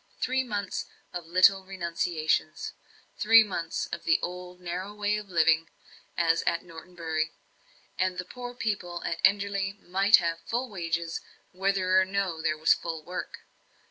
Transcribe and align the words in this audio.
Three 0.19 0.43
months 0.43 0.87
of 1.13 1.27
little 1.27 1.63
renunciations 1.63 2.73
three 3.19 3.43
months 3.43 3.85
of 3.91 4.03
the 4.03 4.17
old 4.23 4.59
narrow 4.59 4.95
way 4.95 5.15
of 5.15 5.29
living, 5.29 5.69
as 6.17 6.41
at 6.47 6.63
Norton 6.63 6.95
Bury 6.95 7.33
and 7.99 8.17
the 8.17 8.25
poor 8.25 8.55
people 8.55 9.03
at 9.03 9.19
Enderley 9.23 9.73
might 9.79 10.15
have 10.15 10.39
full 10.41 10.71
wages, 10.71 11.21
whether 11.51 12.01
or 12.01 12.05
no 12.05 12.41
there 12.41 12.57
was 12.57 12.73
full 12.73 13.03
work. 13.03 13.41